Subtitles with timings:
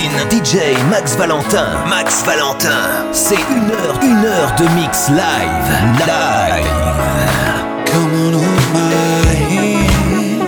[0.00, 0.28] platine.
[0.30, 1.66] DJ Max Valentin.
[1.88, 3.06] Max Valentin.
[3.12, 5.18] C'est une heure, une heure de mix live.
[6.06, 6.66] Live.
[7.86, 8.78] Come on, hold my
[9.34, 10.42] hand.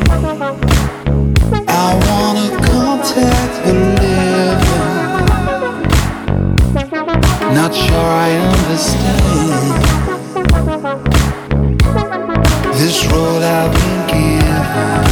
[1.69, 4.80] I wanna contact the living.
[7.55, 9.23] Not sure I understand
[12.75, 15.12] this road I've been given.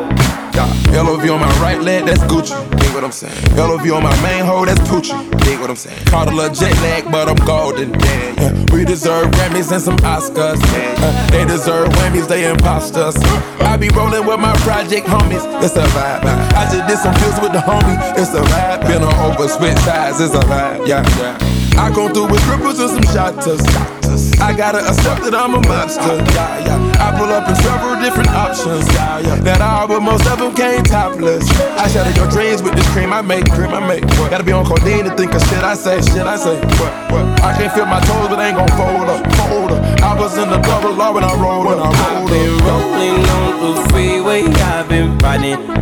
[0.91, 2.55] LOV on my right leg, that's Gucci.
[2.79, 3.33] Dig what I'm saying.
[3.55, 5.15] LOV on my main hoe, that's Poochie.
[5.43, 5.97] Dig what I'm saying.
[6.05, 7.93] Caught a little jet lag, but I'm golden.
[7.93, 8.65] Yeah, yeah.
[8.73, 10.59] We deserve Grammys and some Oscars.
[10.73, 11.29] Yeah, yeah.
[11.31, 13.15] They deserve whammies, they imposters.
[13.61, 15.43] I be rolling with my project homies.
[15.63, 16.25] It's a vibe.
[16.25, 17.97] I just did some deals with the homie.
[18.17, 18.81] It's a vibe.
[18.87, 20.19] Been on over switch sides.
[20.19, 20.87] It's a vibe.
[20.87, 21.60] Yeah, yeah.
[21.77, 23.61] I come through with cripples and some shotters.
[24.41, 26.17] I gotta accept that I'm a monster.
[26.35, 26.99] Yeah, yeah.
[26.99, 28.83] I pull up in several different options.
[28.93, 29.35] Yeah, yeah.
[29.45, 31.47] That all, but most of them came topless.
[31.79, 33.45] I shatter your dreams with this cream I make.
[33.51, 34.03] Cream I make.
[34.19, 34.29] What?
[34.31, 36.01] Gotta be on codeine to think of shit I say.
[36.01, 36.59] Shit I say.
[36.81, 36.93] What?
[37.13, 37.25] What?
[37.45, 39.21] I can't feel my toes, but ain't gon' fold up.
[39.47, 39.81] Fold up.
[40.01, 43.89] I was in the double law when I rolled when I've been rolling on the
[43.89, 44.43] freeway.
[44.43, 45.81] I've been riding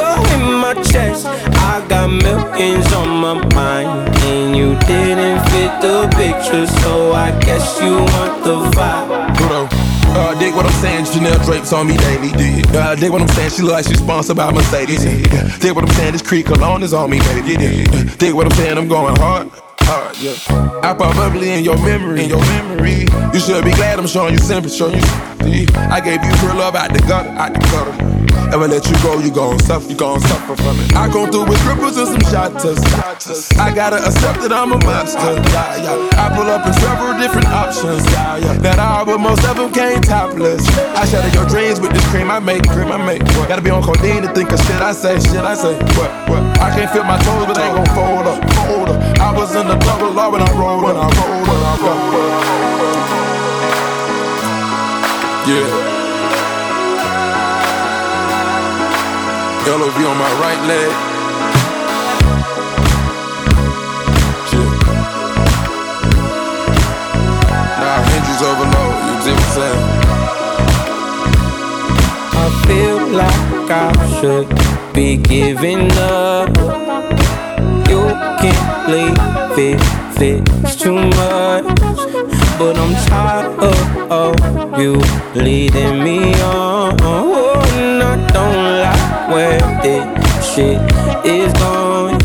[2.11, 8.43] millions on my mind, and you didn't fit the picture, so I guess you want
[8.43, 9.37] the vibe.
[9.37, 9.67] Bro.
[10.13, 12.31] Uh, dig what I'm saying, Chanel drapes on me daily.
[12.31, 15.05] Dig, uh, dig what I'm saying, she look like she's sponsored by Mercedes.
[15.05, 15.57] Yeah.
[15.59, 17.55] Dig what I'm saying, this Creed cologne is on me, baby.
[17.55, 19.49] Dig, dig what I'm saying, I'm going hard.
[19.91, 20.79] Yeah.
[20.83, 23.07] I pop bubbly in your memory, in your memory.
[23.33, 25.67] You should be glad I'm showing you sympathy, showing you sympathy.
[25.75, 28.21] I gave you real love out the gutter, out the gutter.
[28.53, 30.95] Ever let you go, you gon' suffer, you gon' suffer from it.
[30.95, 33.47] I come through with cripples and some shotters.
[33.55, 35.19] I gotta accept that I'm a monster.
[35.55, 36.19] Yeah, yeah.
[36.19, 38.03] I pull up in several different options.
[38.11, 38.59] Yeah, yeah.
[38.59, 40.67] That all, but most of them came topless.
[40.99, 43.23] I shatter your dreams with this cream I make, cream I make.
[43.39, 43.47] What?
[43.47, 45.75] Gotta be on codeine to think of shit I say, shit I say.
[45.95, 46.11] What?
[46.27, 46.43] What?
[46.59, 48.99] I can't feel my toes, but they gon' fold up, fold up.
[49.23, 52.21] I was in the double when I rolled, when I rolled, when I rolled.
[55.47, 55.67] Yeah.
[59.67, 60.91] LOV on my right leg.
[67.81, 69.83] Nah, hinges overload, you what I'm saying?
[72.33, 74.49] I feel like I should
[74.93, 76.40] be giving up.
[79.61, 79.79] It,
[80.19, 81.65] it's too much.
[82.57, 84.93] But I'm tired of, of you
[85.35, 86.99] leading me on.
[87.01, 90.03] I don't like where this
[90.53, 90.81] shit
[91.25, 92.21] is going.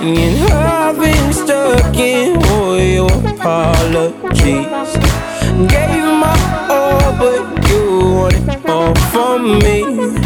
[0.00, 4.90] And I've been stuck in all your apologies.
[5.72, 6.36] Gave my
[6.70, 7.82] all, but you
[8.14, 10.17] wanted more from me.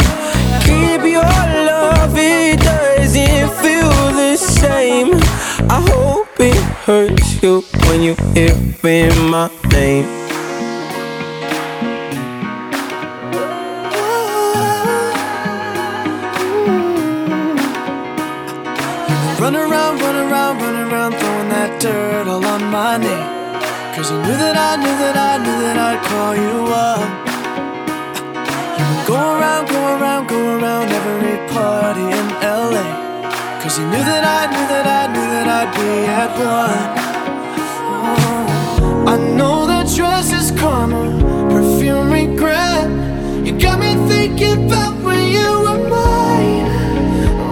[8.03, 10.05] You hear my name.
[19.39, 23.29] Run around, run around, run around, throwing that dirt all on my name.
[23.95, 27.07] Cause I knew that I knew that I knew that I'd call you up.
[29.07, 32.87] Go around, go around, go around every party in LA.
[33.63, 36.33] Cause you knew that I knew that I knew that I'd be at
[36.99, 37.12] one.
[40.23, 41.03] this is karma,
[41.51, 42.89] perfume regret.
[43.45, 46.67] You got me thinking about when you were mine.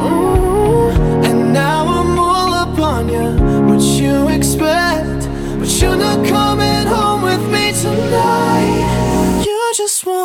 [0.07, 0.91] Ooh.
[1.27, 3.29] And now I'm all up on you,
[3.67, 5.29] what you expect.
[5.59, 9.43] But you're not coming home with me tonight.
[9.45, 10.20] You just want.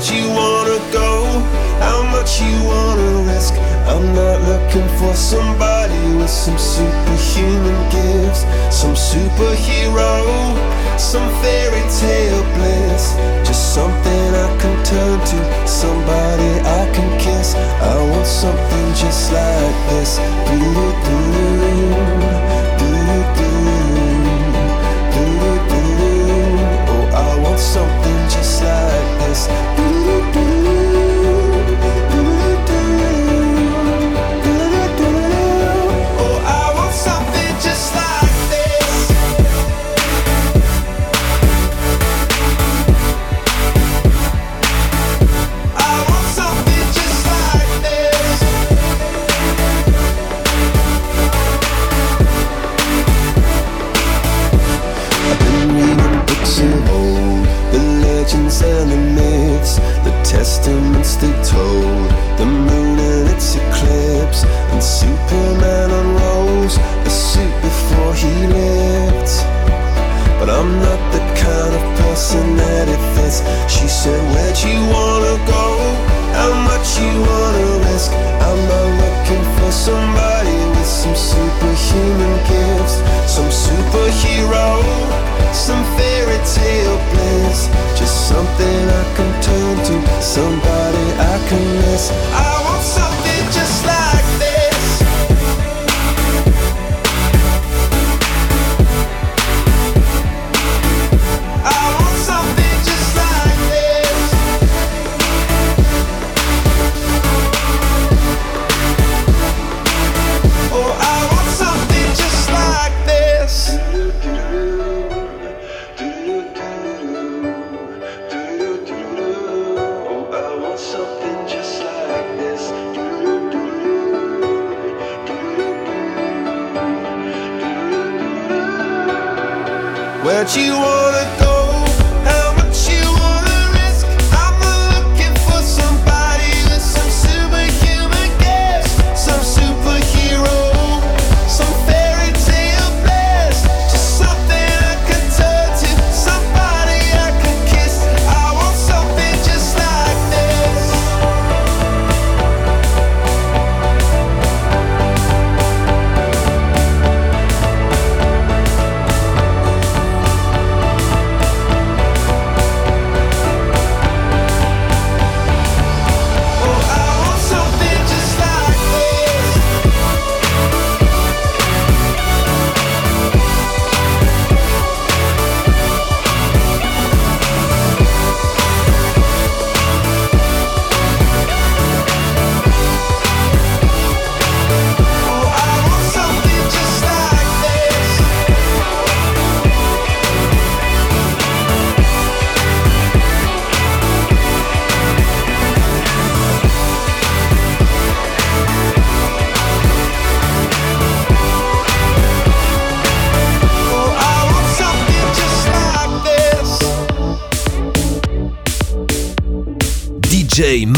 [0.00, 1.26] Where'd you wanna go?
[1.78, 3.52] How much you wanna risk?
[3.84, 10.24] I'm not looking for somebody with some superhuman gifts, some superhero,
[10.98, 11.69] some fairy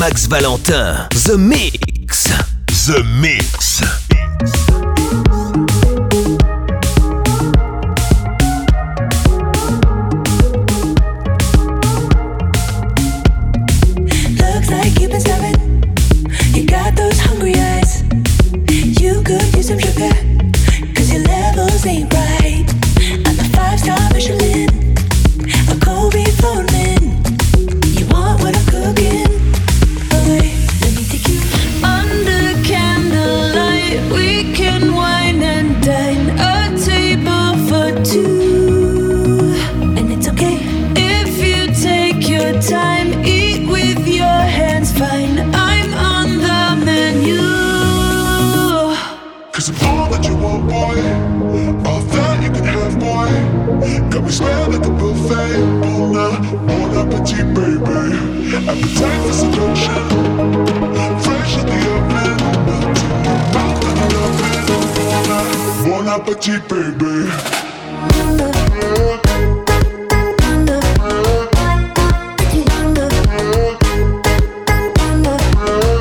[0.03, 1.07] Max Valentin.
[1.11, 1.82] The Mix.
[54.33, 55.61] square like a buffet.
[55.83, 56.17] Bon
[57.01, 58.01] appetit, baby.
[58.71, 60.03] Appetite for seduction.
[61.23, 62.37] Fresh in the oven.
[63.55, 65.49] Melt in your mouth in the oven.
[65.85, 67.15] Bon appetit, baby.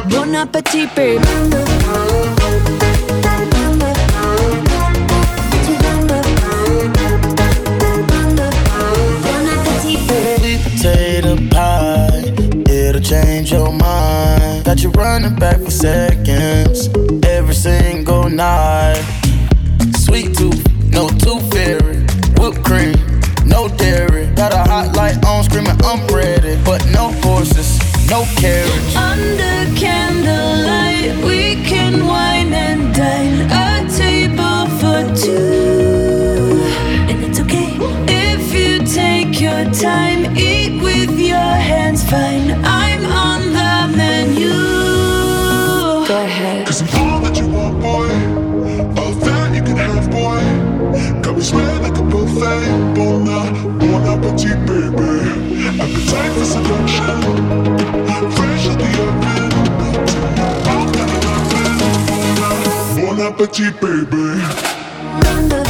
[0.10, 1.71] Bon appetit, baby.
[15.12, 16.88] running back for seconds
[17.26, 19.04] every single night.
[19.98, 21.98] Sweet tooth, no tooth fairy,
[22.40, 22.96] whipped cream,
[23.46, 24.28] no dairy.
[24.36, 27.78] Got a hot light on, screaming I'm ready, but no horses,
[28.10, 28.96] no carriage.
[28.96, 33.52] Under candlelight, we can wine and dine.
[33.52, 36.64] A table for two,
[37.10, 37.68] and it's okay
[38.08, 40.38] if you take your time.
[40.38, 42.81] Eat with your hands, fine.
[54.72, 55.12] baby.
[55.68, 57.22] Appetite for seduction.
[58.36, 58.92] Fresh at the.
[62.96, 65.61] Bon appetit, baby.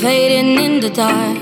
[0.00, 1.36] fading in the dark,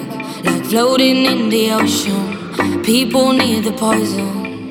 [0.44, 2.82] like floating in the ocean.
[2.82, 4.68] People need the poison.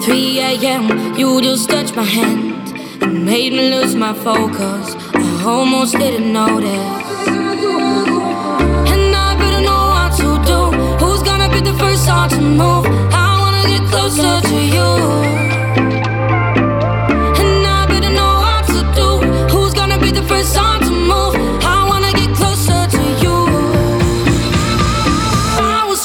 [0.00, 2.54] 3 a.m., you just touched my hand
[3.02, 4.96] and made me lose my focus.
[5.14, 7.02] I almost didn't notice.
[8.92, 10.60] And I better know what to do.
[11.04, 12.86] Who's gonna be the first one to move?
[13.12, 14.88] I wanna get closer to you.
[17.42, 19.08] And I better know what to do.
[19.52, 21.33] Who's gonna be the first one to move?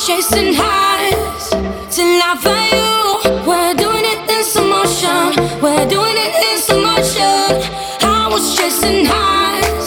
[0.10, 1.50] chasing highs
[1.96, 3.48] till I find you.
[3.48, 5.38] We're doing it in slow motion.
[5.62, 7.50] We're doing it in slow motion.
[8.02, 9.79] I was chasing highs.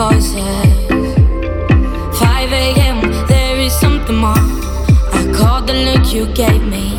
[0.00, 0.32] voices.
[2.18, 4.46] 5 a.m., there is something more.
[5.18, 6.89] I called the look you gave me.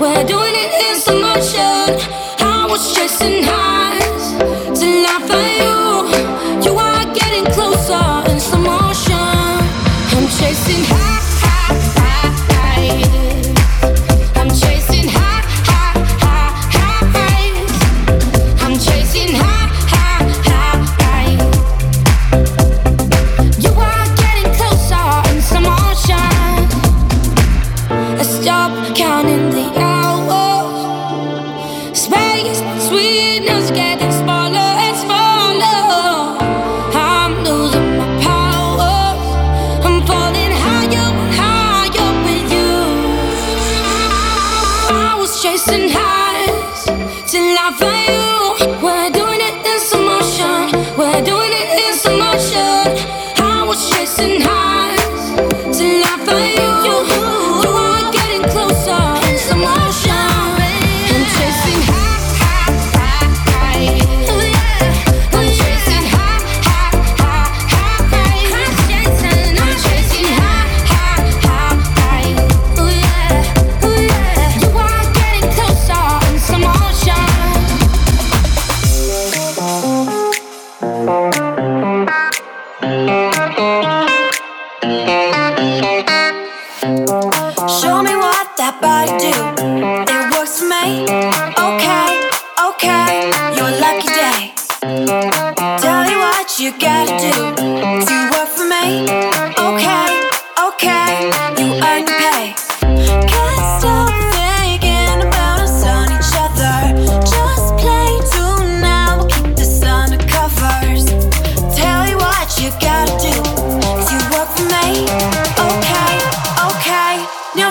[0.00, 1.98] We're doing it in slow motion.
[2.38, 3.79] I was chasing high.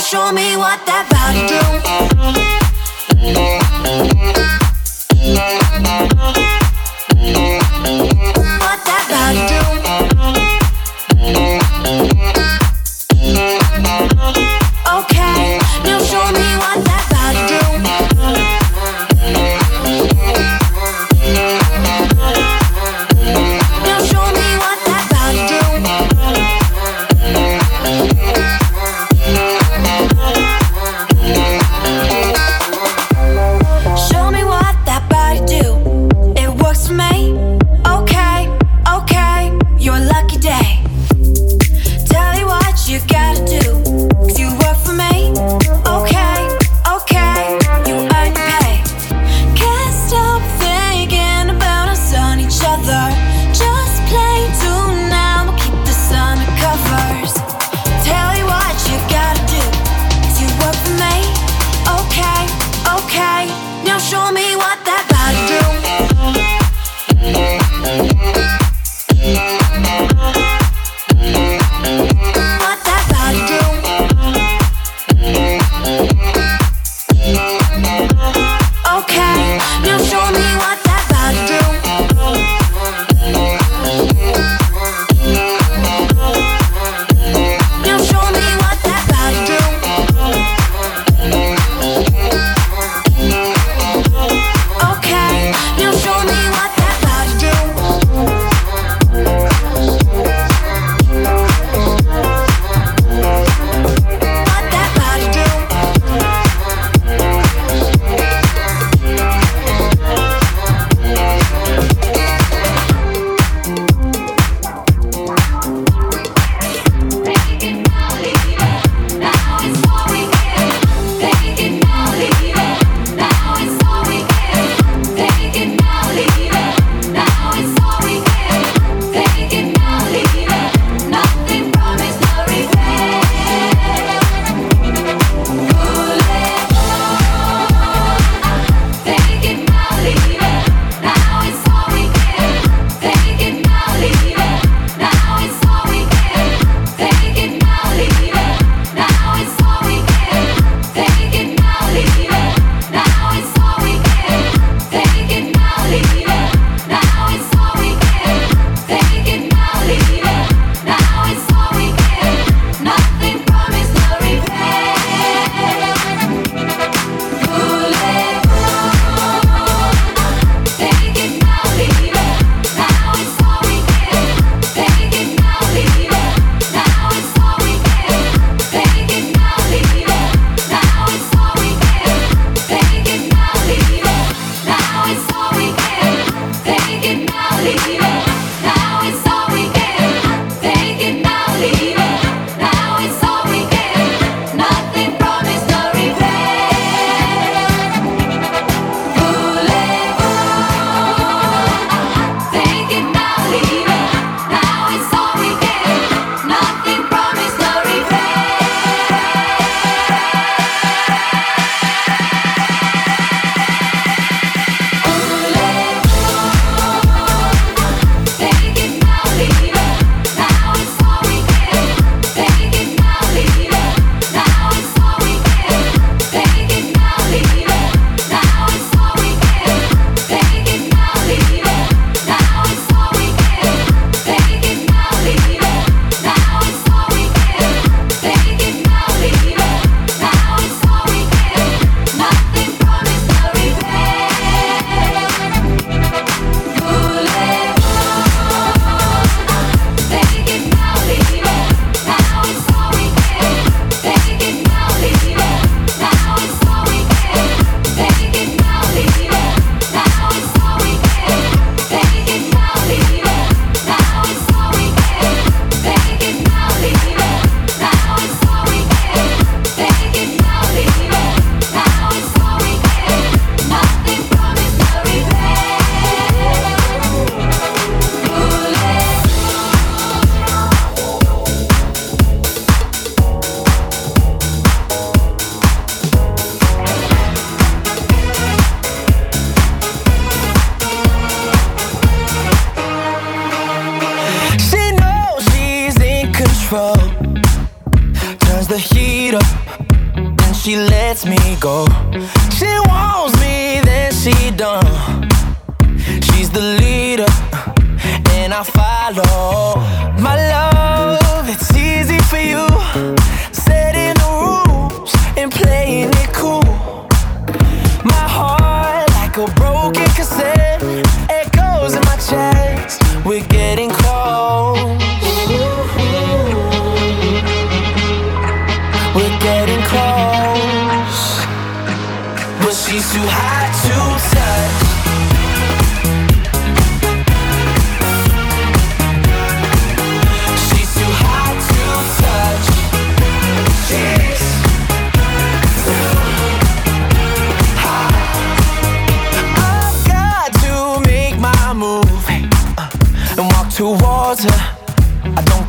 [0.09, 1.68] show me what that body do.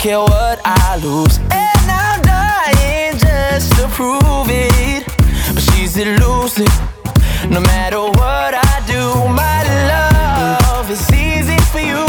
[0.00, 5.04] Care what I lose, and I'm dying just to prove it.
[5.52, 6.72] But she's elusive,
[7.50, 9.02] no matter what I do.
[9.28, 9.60] My
[9.92, 12.06] love is easy for you,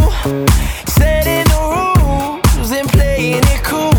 [0.88, 1.60] setting the
[2.00, 3.92] rules and playing it cool.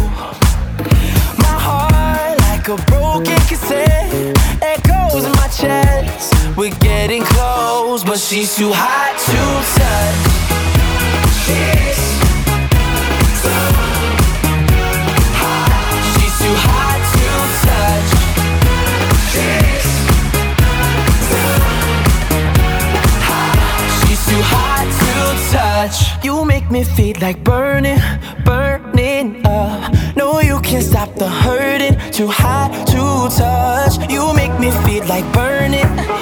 [1.45, 4.09] My heart like a broken cassette
[4.63, 6.33] echoes in my chest.
[6.57, 9.12] We're getting close, but she's too hot
[26.73, 27.99] me feel like burning,
[28.47, 29.93] burning up.
[30.17, 31.99] No, you can't stop the hurting.
[32.11, 34.11] Too hot to touch.
[34.11, 36.22] You make me feel like burning, burning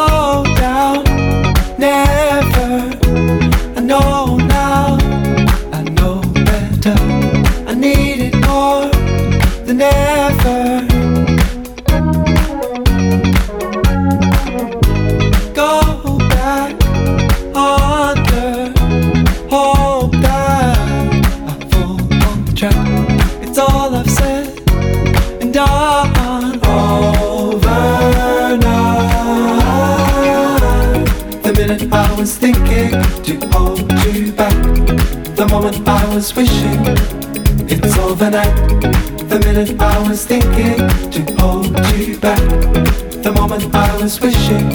[43.51, 44.67] moment I was wishing.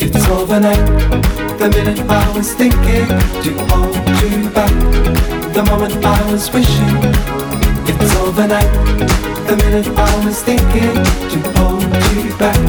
[0.00, 0.86] It's overnight.
[1.58, 3.08] The minute I was thinking
[3.44, 4.72] to hold you back,
[5.52, 6.96] the moment I was wishing.
[7.86, 8.72] It's overnight.
[9.48, 10.94] The minute I was thinking
[11.32, 11.82] to hold
[12.14, 12.60] you back,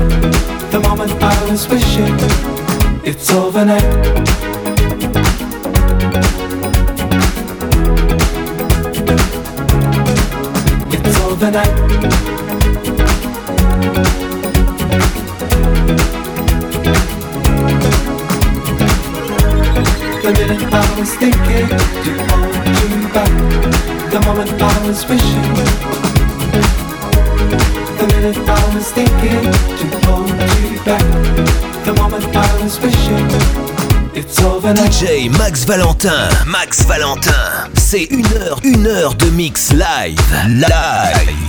[0.72, 2.16] the moment I was wishing.
[3.06, 5.35] It's overnight.
[11.36, 11.76] of the night.
[20.24, 21.68] The minute I was thinking
[22.06, 23.34] to hold you back,
[24.12, 25.50] the moment I was wishing.
[28.00, 29.44] The minute I was thinking
[29.80, 31.06] to hold you back,
[31.86, 33.28] the moment I was wishing.
[34.16, 34.74] It's over.
[34.74, 37.55] DJ Max Valentin, Max Valentin.
[37.88, 40.18] C'est une heure, une heure de mix live.
[40.50, 41.46] Live.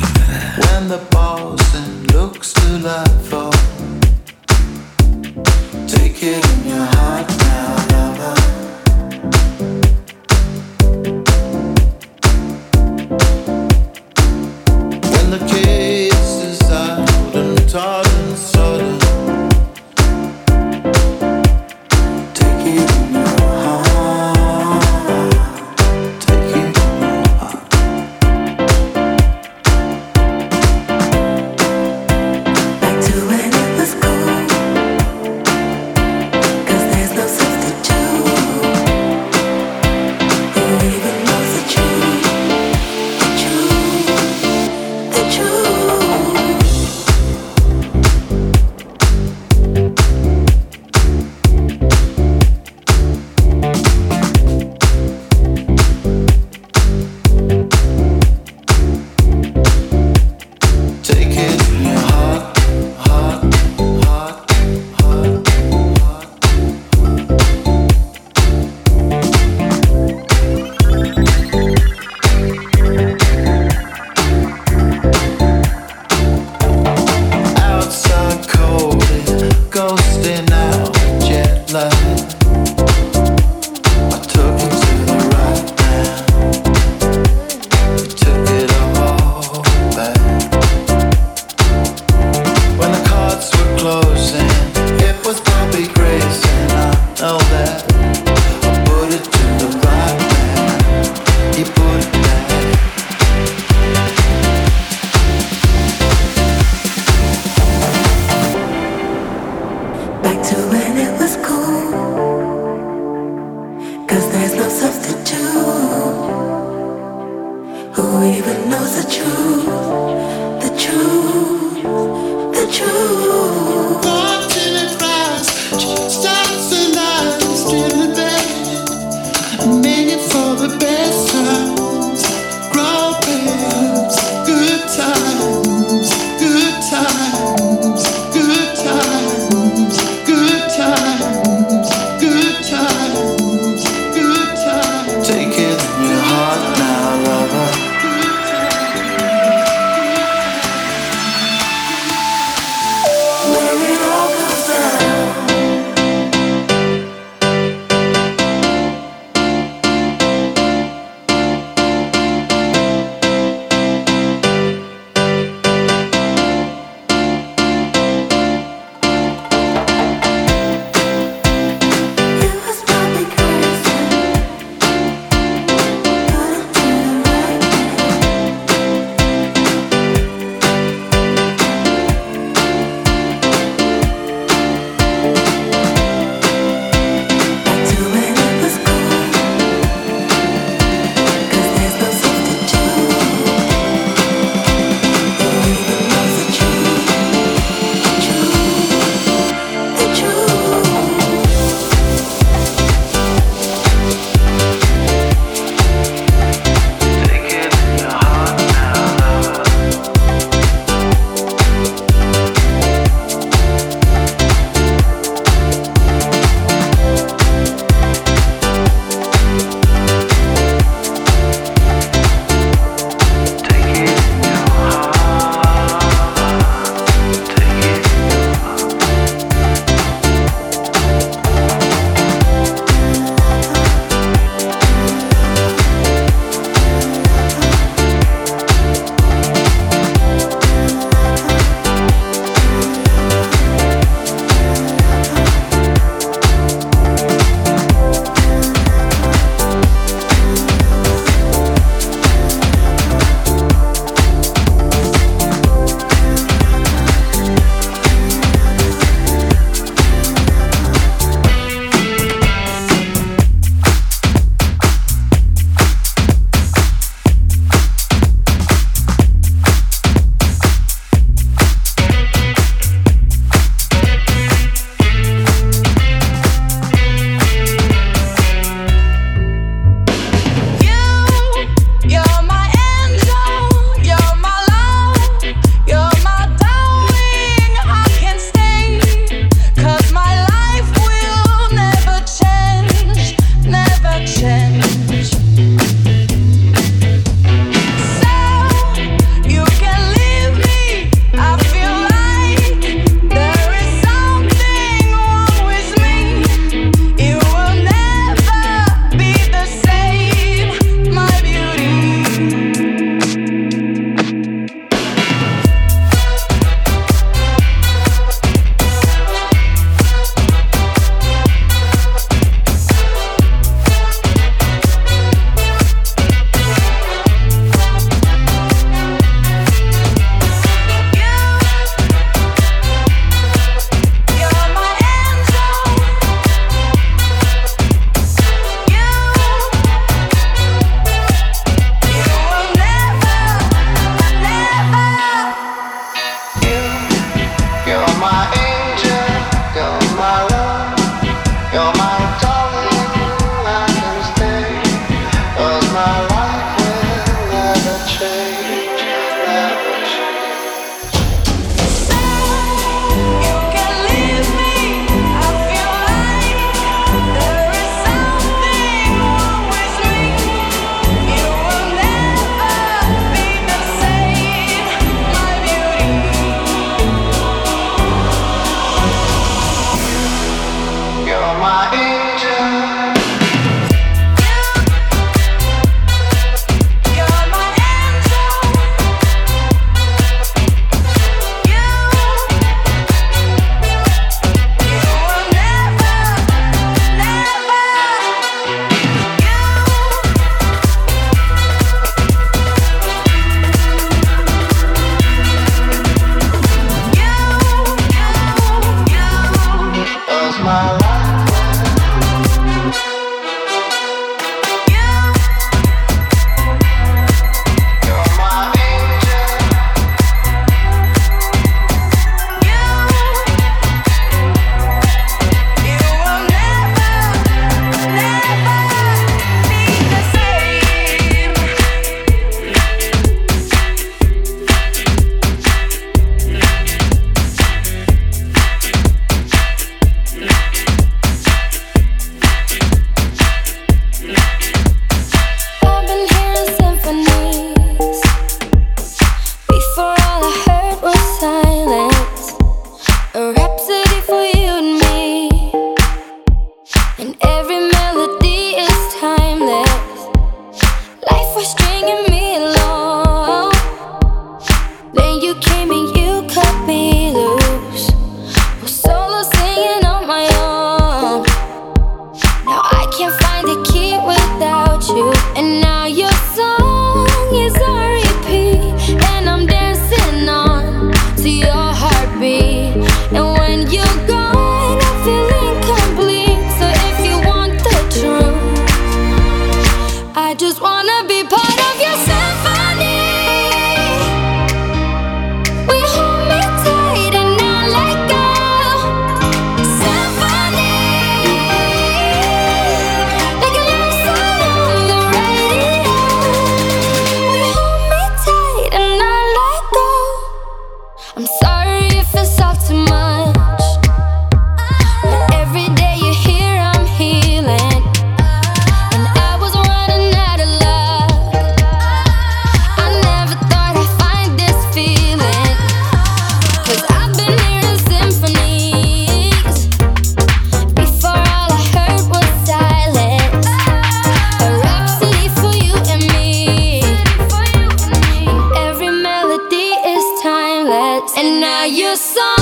[541.86, 542.55] you so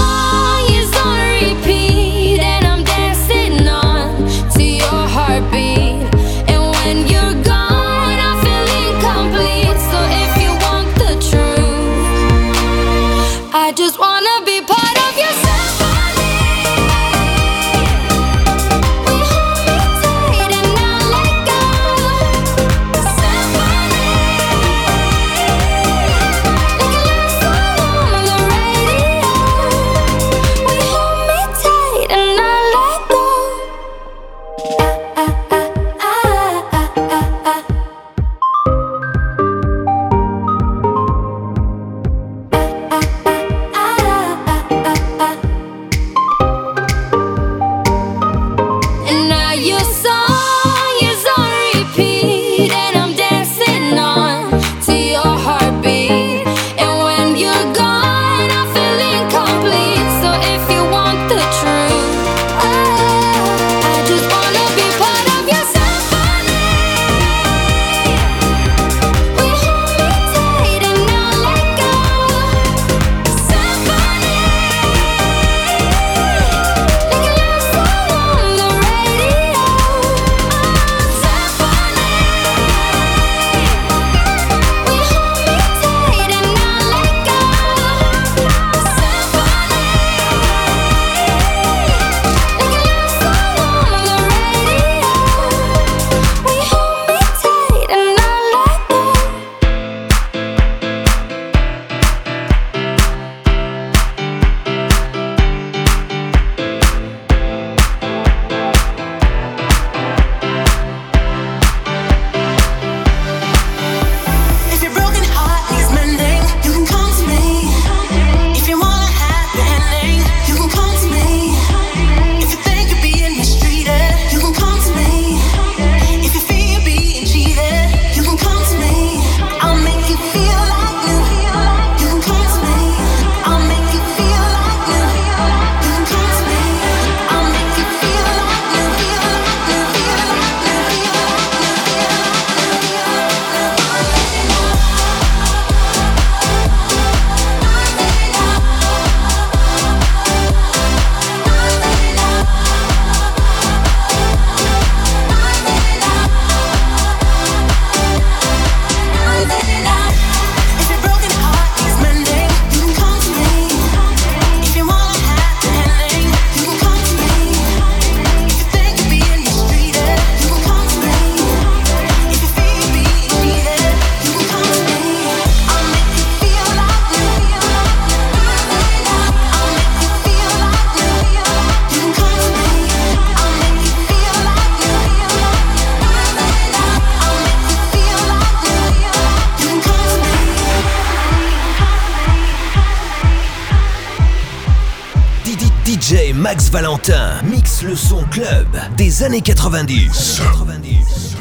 [198.35, 198.67] club
[198.97, 200.41] des années 90.
[200.41, 201.37] 90.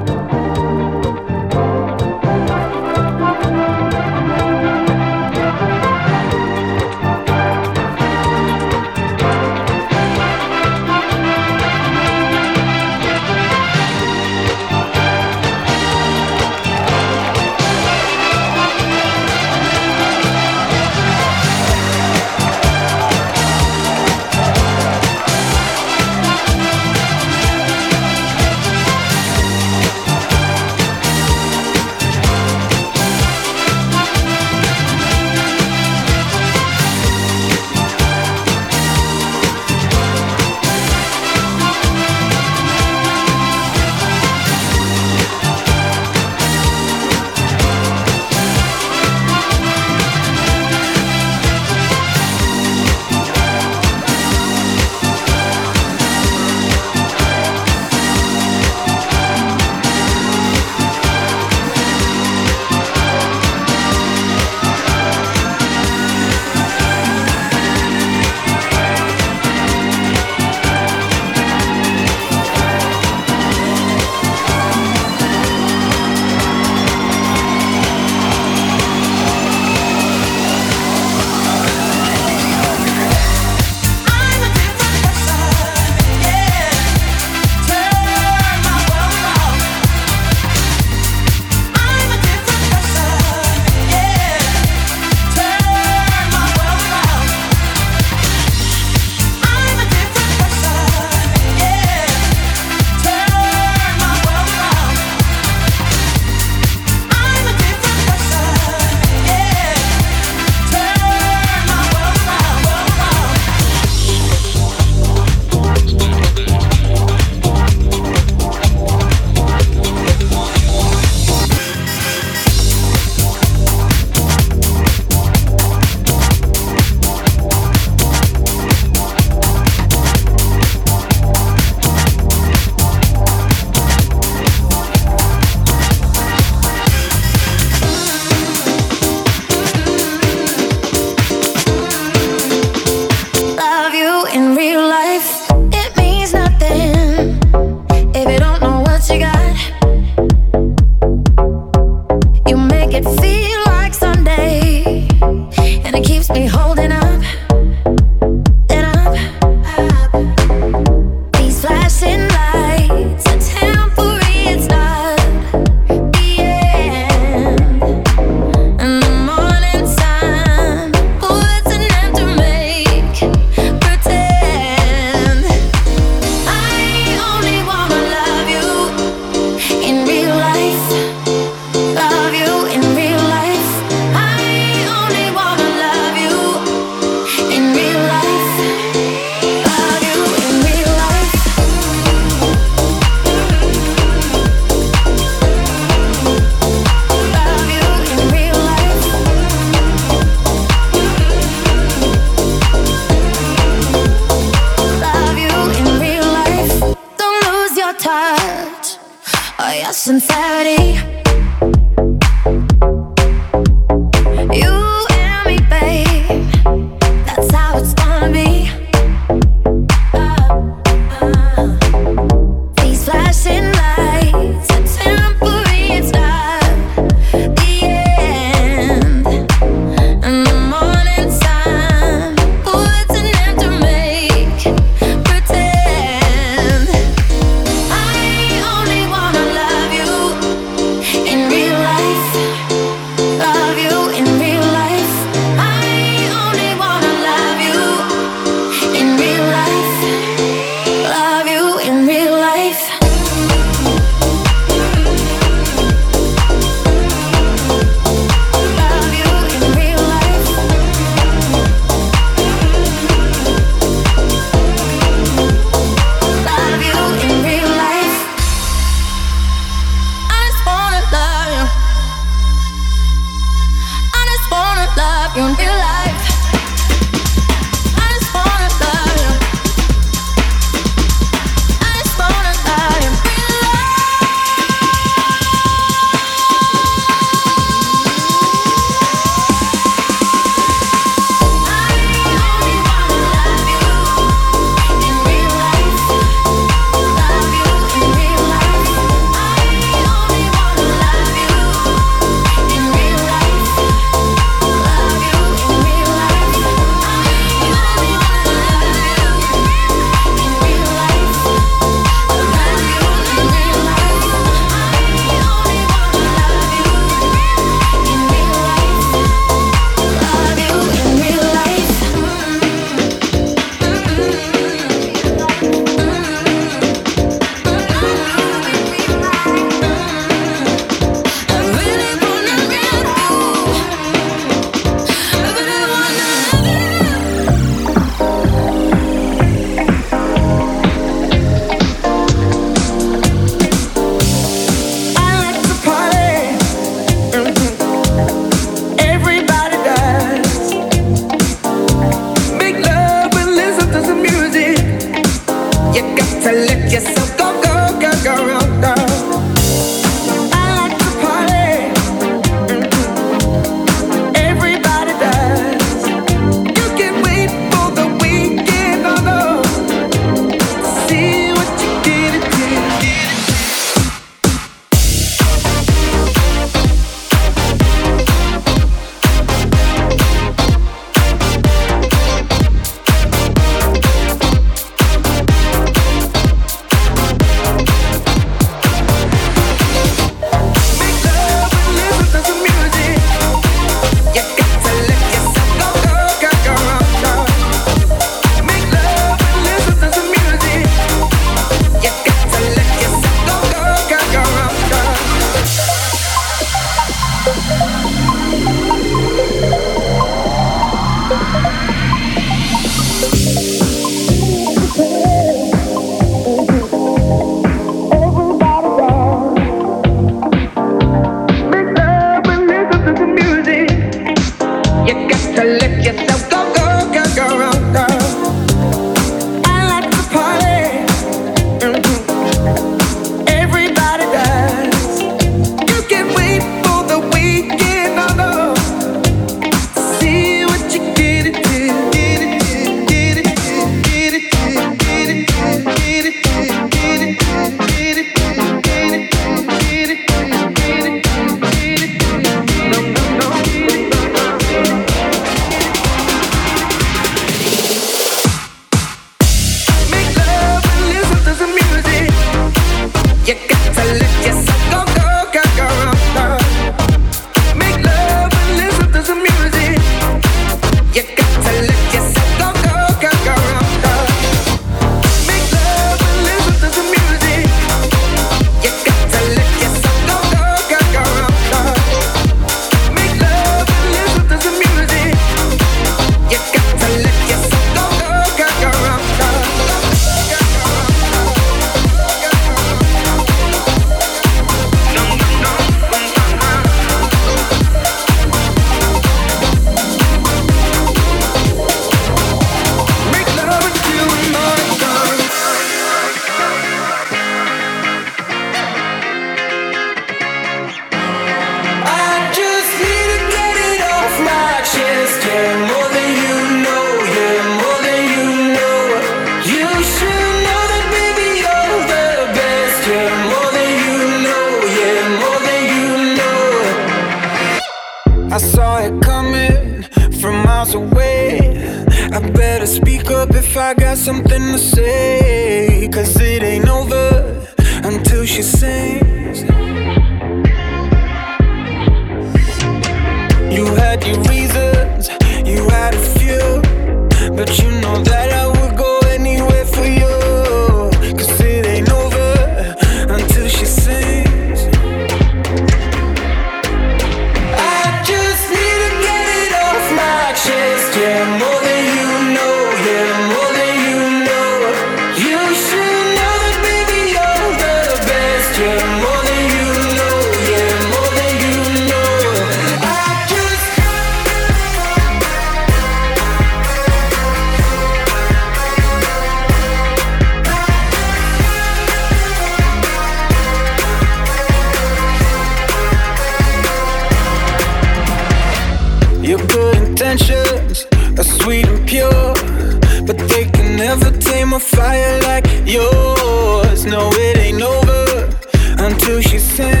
[599.21, 600.00] till she said.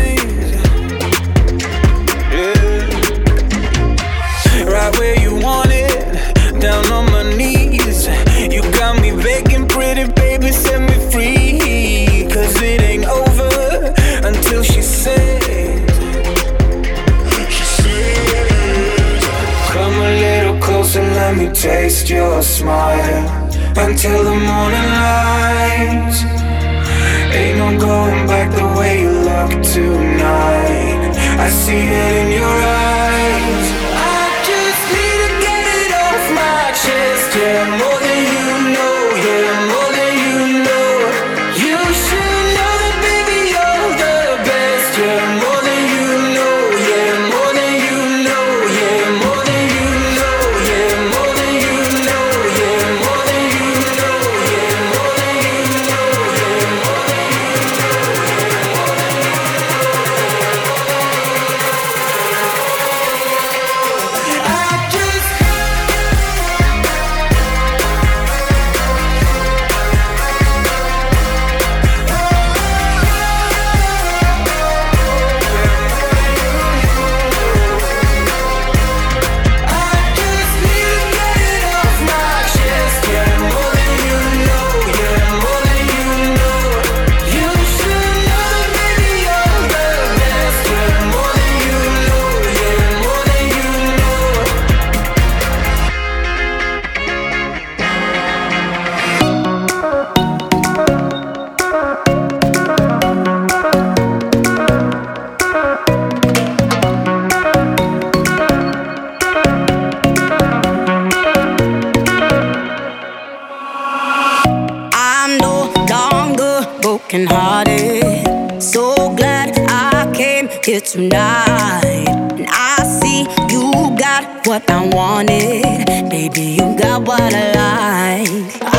[117.11, 118.61] brokenhearted.
[118.61, 122.07] So glad I came here tonight.
[122.07, 123.21] And I see
[123.53, 126.09] you got what I wanted.
[126.09, 128.70] Baby, you got what I like.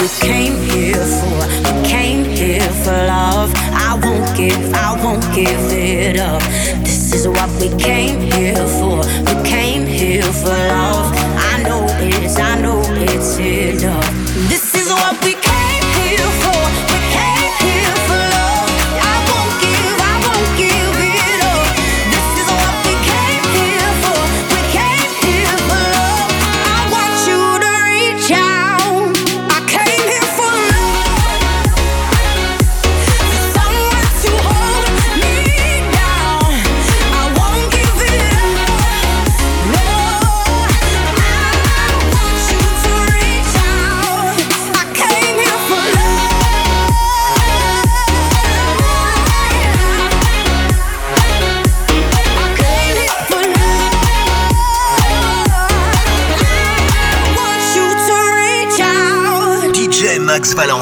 [0.00, 1.38] we came here for.
[1.64, 3.52] We came here for love.
[3.56, 6.42] I won't give, I won't give it up.
[6.84, 8.98] This is what we came here for.
[9.26, 11.12] We came here for love.
[11.52, 14.17] I know it's, I know it's enough.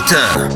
[0.07, 0.56] Carter.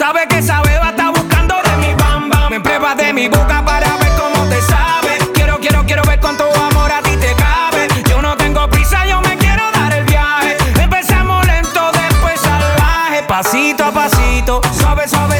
[0.00, 2.48] Sabe que esa beba está buscando de mi bam bam.
[2.48, 5.18] Me pruebas de mi boca para ver cómo te sabe.
[5.34, 7.86] Quiero, quiero, quiero ver cuánto amor a ti te cabe.
[8.08, 10.56] Yo no tengo prisa, yo me quiero dar el viaje.
[10.80, 13.24] Empezamos lento, después salvaje.
[13.28, 15.39] Pasito a pasito, suave, suavecito.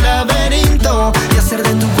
[1.33, 2.00] y hacer de tu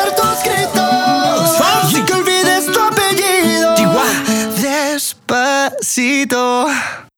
[6.01, 7.10] しと。